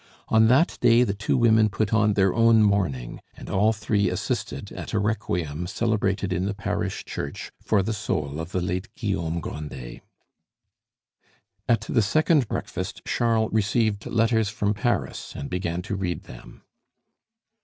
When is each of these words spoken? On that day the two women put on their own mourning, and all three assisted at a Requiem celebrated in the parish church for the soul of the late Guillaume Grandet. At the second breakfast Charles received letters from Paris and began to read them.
On 0.29 0.47
that 0.47 0.79
day 0.81 1.03
the 1.03 1.13
two 1.13 1.37
women 1.37 1.69
put 1.69 1.93
on 1.93 2.15
their 2.15 2.33
own 2.33 2.63
mourning, 2.63 3.21
and 3.35 3.51
all 3.51 3.71
three 3.71 4.09
assisted 4.09 4.71
at 4.71 4.93
a 4.93 4.99
Requiem 4.99 5.67
celebrated 5.67 6.33
in 6.33 6.45
the 6.47 6.55
parish 6.55 7.05
church 7.05 7.51
for 7.61 7.83
the 7.83 7.93
soul 7.93 8.39
of 8.39 8.51
the 8.51 8.61
late 8.61 8.91
Guillaume 8.95 9.39
Grandet. 9.39 10.01
At 11.69 11.81
the 11.81 12.01
second 12.01 12.47
breakfast 12.47 13.03
Charles 13.05 13.53
received 13.53 14.07
letters 14.07 14.49
from 14.49 14.73
Paris 14.73 15.33
and 15.35 15.51
began 15.51 15.83
to 15.83 15.95
read 15.95 16.23
them. 16.23 16.63